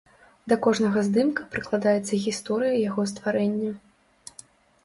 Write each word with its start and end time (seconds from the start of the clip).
Да 0.51 0.55
кожнага 0.65 1.03
здымка 1.09 1.43
прыкладаецца 1.51 2.21
гісторыя 2.25 2.75
яго 2.89 3.01
стварэння. 3.13 3.71